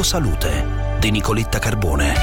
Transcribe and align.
Vivo 0.00 0.02
Salute 0.02 0.96
di 0.98 1.10
Nicoletta 1.10 1.58
Carbone. 1.58 2.14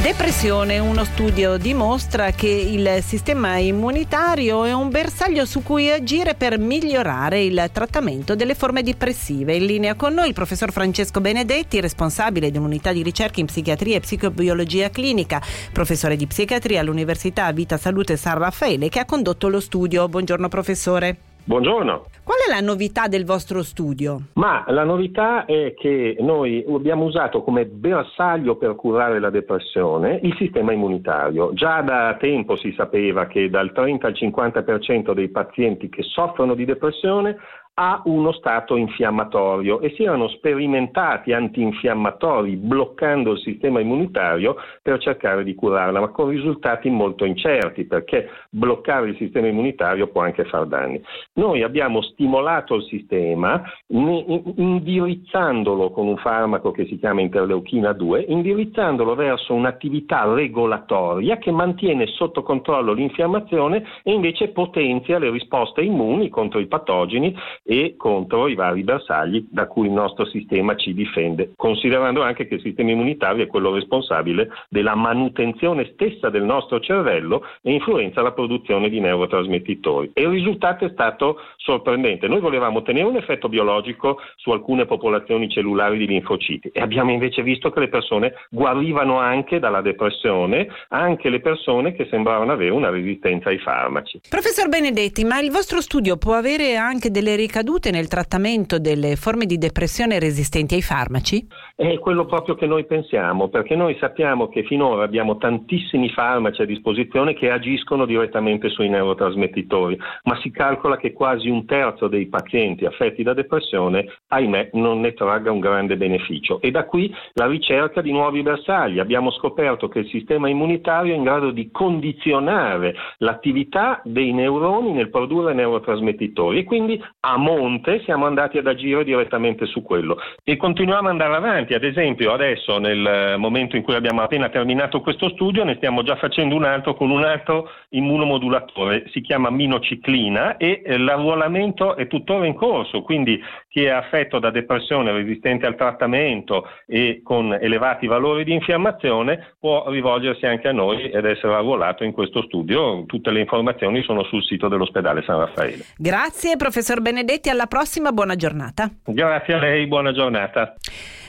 Depressione, 0.00 0.78
uno 0.78 1.04
studio 1.04 1.56
dimostra 1.56 2.30
che 2.30 2.46
il 2.46 3.02
sistema 3.02 3.56
immunitario 3.56 4.64
è 4.64 4.72
un 4.72 4.90
bersaglio 4.90 5.44
su 5.44 5.62
cui 5.62 5.90
agire 5.90 6.34
per 6.34 6.58
migliorare 6.58 7.42
il 7.42 7.68
trattamento 7.72 8.36
delle 8.36 8.54
forme 8.54 8.82
depressive. 8.82 9.56
In 9.56 9.66
linea 9.66 9.94
con 9.94 10.14
noi 10.14 10.28
il 10.28 10.34
professor 10.34 10.70
Francesco 10.70 11.20
Benedetti, 11.20 11.80
responsabile 11.80 12.50
di 12.50 12.58
un'unità 12.58 12.92
di 12.92 13.02
ricerca 13.02 13.40
in 13.40 13.46
psichiatria 13.46 13.96
e 13.96 14.00
psicobiologia 14.00 14.88
clinica, 14.90 15.42
professore 15.72 16.16
di 16.16 16.26
psichiatria 16.26 16.80
all'Università 16.80 17.50
Vita 17.50 17.76
Salute 17.76 18.16
San 18.16 18.38
Raffaele, 18.38 18.88
che 18.88 19.00
ha 19.00 19.04
condotto 19.04 19.48
lo 19.48 19.60
studio. 19.60 20.08
Buongiorno 20.08 20.48
professore. 20.48 21.25
Buongiorno. 21.48 22.06
Qual 22.24 22.38
è 22.44 22.50
la 22.50 22.60
novità 22.60 23.06
del 23.06 23.24
vostro 23.24 23.62
studio? 23.62 24.18
Ma 24.32 24.64
la 24.66 24.82
novità 24.82 25.44
è 25.44 25.74
che 25.78 26.16
noi 26.18 26.64
abbiamo 26.68 27.04
usato 27.04 27.44
come 27.44 27.66
bersaglio 27.66 28.56
per 28.56 28.74
curare 28.74 29.20
la 29.20 29.30
depressione 29.30 30.18
il 30.24 30.34
sistema 30.34 30.72
immunitario. 30.72 31.52
Già 31.52 31.82
da 31.82 32.16
tempo 32.18 32.56
si 32.56 32.72
sapeva 32.76 33.28
che 33.28 33.48
dal 33.48 33.70
30 33.70 34.08
al 34.08 34.12
50% 34.14 35.12
dei 35.12 35.28
pazienti 35.28 35.88
che 35.88 36.02
soffrono 36.02 36.56
di 36.56 36.64
depressione 36.64 37.36
ha 37.78 38.00
uno 38.06 38.32
stato 38.32 38.76
infiammatorio 38.76 39.80
e 39.80 39.92
si 39.94 40.04
erano 40.04 40.28
sperimentati 40.28 41.34
antinfiammatori 41.34 42.56
bloccando 42.56 43.32
il 43.32 43.40
sistema 43.40 43.80
immunitario 43.80 44.56
per 44.80 44.98
cercare 44.98 45.44
di 45.44 45.54
curarla, 45.54 46.00
ma 46.00 46.08
con 46.08 46.30
risultati 46.30 46.88
molto 46.88 47.26
incerti 47.26 47.84
perché 47.84 48.30
bloccare 48.48 49.10
il 49.10 49.16
sistema 49.16 49.48
immunitario 49.48 50.06
può 50.06 50.22
anche 50.22 50.44
far 50.44 50.64
danni. 50.66 51.02
Noi 51.34 51.62
abbiamo 51.62 52.00
stimolato 52.00 52.76
il 52.76 52.84
sistema 52.84 53.62
indirizzandolo 53.88 55.90
con 55.90 56.06
un 56.06 56.16
farmaco 56.16 56.70
che 56.70 56.86
si 56.86 56.98
chiama 56.98 57.20
interleuchina 57.20 57.92
2, 57.92 58.24
indirizzandolo 58.28 59.14
verso 59.14 59.52
un'attività 59.52 60.32
regolatoria 60.32 61.36
che 61.36 61.50
mantiene 61.50 62.06
sotto 62.06 62.42
controllo 62.42 62.94
l'infiammazione 62.94 63.84
e 64.02 64.12
invece 64.12 64.48
potenzia 64.48 65.18
le 65.18 65.28
risposte 65.28 65.82
immuni 65.82 66.30
contro 66.30 66.58
i 66.58 66.66
patogeni 66.66 67.36
e 67.66 67.96
contro 67.96 68.46
i 68.46 68.54
vari 68.54 68.84
bersagli 68.84 69.44
da 69.50 69.66
cui 69.66 69.86
il 69.86 69.92
nostro 69.92 70.24
sistema 70.26 70.76
ci 70.76 70.94
difende, 70.94 71.52
considerando 71.56 72.22
anche 72.22 72.46
che 72.46 72.54
il 72.54 72.60
sistema 72.60 72.92
immunitario 72.92 73.42
è 73.42 73.48
quello 73.48 73.74
responsabile 73.74 74.48
della 74.68 74.94
manutenzione 74.94 75.90
stessa 75.92 76.30
del 76.30 76.44
nostro 76.44 76.78
cervello 76.78 77.44
e 77.62 77.72
influenza 77.72 78.22
la 78.22 78.32
produzione 78.32 78.88
di 78.88 79.00
neurotrasmettitori. 79.00 80.10
E 80.14 80.22
il 80.22 80.28
risultato 80.28 80.84
è 80.84 80.90
stato 80.90 81.40
sorprendente. 81.56 82.28
Noi 82.28 82.40
volevamo 82.40 82.78
ottenere 82.78 83.06
un 83.06 83.16
effetto 83.16 83.48
biologico 83.48 84.18
su 84.36 84.50
alcune 84.50 84.86
popolazioni 84.86 85.48
cellulari 85.48 85.98
di 85.98 86.06
linfociti 86.06 86.70
e 86.72 86.80
abbiamo 86.80 87.10
invece 87.10 87.42
visto 87.42 87.70
che 87.70 87.80
le 87.80 87.88
persone 87.88 88.34
guarivano 88.48 89.18
anche 89.18 89.58
dalla 89.58 89.80
depressione, 89.80 90.68
anche 90.88 91.28
le 91.28 91.40
persone 91.40 91.94
che 91.94 92.06
sembravano 92.08 92.52
avere 92.52 92.70
una 92.70 92.90
resistenza 92.90 93.48
ai 93.48 93.58
farmaci. 93.58 94.20
Professor 94.28 94.68
Benedetti, 94.68 95.24
ma 95.24 95.40
il 95.40 95.50
vostro 95.50 95.80
studio 95.80 96.16
può 96.16 96.34
avere 96.34 96.76
anche 96.76 97.10
delle 97.10 97.34
ricadute 97.34 97.54
ricadute 97.56 97.90
nel 97.90 98.06
trattamento 98.06 98.78
delle 98.78 99.16
forme 99.16 99.46
di 99.46 99.56
depressione 99.56 100.18
resistenti 100.18 100.74
ai 100.74 100.82
farmaci? 100.82 101.46
È 101.74 101.98
quello 101.98 102.26
proprio 102.26 102.54
che 102.54 102.66
noi 102.66 102.84
pensiamo, 102.84 103.48
perché 103.48 103.74
noi 103.74 103.96
sappiamo 103.98 104.48
che 104.48 104.62
finora 104.64 105.04
abbiamo 105.04 105.38
tantissimi 105.38 106.10
farmaci 106.10 106.60
a 106.60 106.66
disposizione 106.66 107.32
che 107.32 107.50
agiscono 107.50 108.04
direttamente 108.04 108.68
sui 108.68 108.90
neurotrasmettitori, 108.90 109.98
ma 110.24 110.38
si 110.40 110.50
calcola 110.50 110.98
che 110.98 111.14
quasi 111.14 111.48
un 111.48 111.64
terzo 111.64 112.08
dei 112.08 112.26
pazienti 112.26 112.84
affetti 112.84 113.22
da 113.22 113.32
depressione, 113.32 114.06
ahimè, 114.28 114.70
non 114.74 115.00
ne 115.00 115.14
tragga 115.14 115.50
un 115.50 115.60
grande 115.60 115.96
beneficio. 115.96 116.60
E 116.60 116.70
da 116.70 116.84
qui 116.84 117.10
la 117.32 117.46
ricerca 117.46 118.02
di 118.02 118.12
nuovi 118.12 118.42
bersagli. 118.42 118.98
Abbiamo 118.98 119.30
scoperto 119.30 119.88
che 119.88 120.00
il 120.00 120.08
sistema 120.08 120.50
immunitario 120.50 121.14
è 121.14 121.16
in 121.16 121.22
grado 121.22 121.52
di 121.52 121.70
condizionare 121.70 122.94
l'attività 123.18 124.02
dei 124.04 124.32
neuroni 124.32 124.92
nel 124.92 125.08
produrre 125.08 125.54
neurotrasmettitori 125.54 126.58
e 126.58 126.64
quindi 126.64 127.02
a 127.20 127.44
monte 127.46 128.02
siamo 128.02 128.26
andati 128.26 128.58
ad 128.58 128.66
agire 128.66 129.04
direttamente 129.04 129.66
su 129.66 129.82
quello 129.82 130.18
e 130.42 130.56
continuiamo 130.56 131.06
ad 131.06 131.12
andare 131.12 131.36
avanti. 131.36 131.74
Ad 131.74 131.84
esempio 131.84 132.32
adesso 132.32 132.78
nel 132.78 133.36
momento 133.38 133.76
in 133.76 133.82
cui 133.82 133.94
abbiamo 133.94 134.22
appena 134.22 134.48
terminato 134.48 135.00
questo 135.00 135.28
studio 135.30 135.62
ne 135.62 135.76
stiamo 135.76 136.02
già 136.02 136.16
facendo 136.16 136.56
un 136.56 136.64
altro 136.64 136.94
con 136.94 137.10
un 137.10 137.22
altro 137.22 137.70
immunomodulatore, 137.90 139.04
si 139.12 139.20
chiama 139.20 139.50
minociclina 139.50 140.56
e 140.56 140.82
eh, 140.84 140.98
l'arruolamento 140.98 141.96
è 141.96 142.08
tuttora 142.08 142.46
in 142.46 142.54
corso, 142.54 143.02
quindi 143.02 143.40
chi 143.68 143.84
è 143.84 143.90
affetto 143.90 144.40
da 144.40 144.50
depressione 144.50 145.12
resistente 145.12 145.66
al 145.66 145.76
trattamento 145.76 146.66
e 146.86 147.20
con 147.22 147.52
elevati 147.52 148.06
valori 148.06 148.42
di 148.42 148.54
infiammazione 148.54 149.54
può 149.60 149.88
rivolgersi 149.88 150.46
anche 150.46 150.68
a 150.68 150.72
noi 150.72 151.10
ed 151.10 151.24
essere 151.24 151.54
arruolato 151.54 152.02
in 152.02 152.12
questo 152.12 152.42
studio. 152.42 153.04
Tutte 153.06 153.30
le 153.30 153.40
informazioni 153.40 154.02
sono 154.02 154.24
sul 154.24 154.42
sito 154.42 154.68
dell'ospedale 154.68 155.22
San 155.22 155.38
Raffaele. 155.38 155.84
Grazie 155.96 156.56
professor 156.56 157.00
Benedetti. 157.00 157.35
Benedetti, 157.36 157.50
alla 157.50 157.66
prossima, 157.66 158.12
buona 158.12 158.34
giornata. 158.34 158.90
Grazie 159.04 159.54
a 159.54 159.58
lei, 159.58 159.86
buona 159.86 160.12
giornata. 160.12 160.74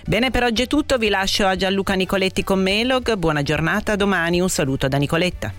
Bene, 0.05 0.31
per 0.31 0.43
oggi 0.43 0.61
è 0.63 0.67
tutto, 0.67 0.97
vi 0.97 1.09
lascio 1.09 1.45
a 1.45 1.57
Gianluca 1.57 1.95
Nicoletti 1.95 2.45
con 2.45 2.61
Melog, 2.61 3.15
buona 3.15 3.41
giornata, 3.41 3.97
domani 3.97 4.39
un 4.39 4.47
saluto 4.47 4.87
da 4.87 4.97
Nicoletta. 4.97 5.51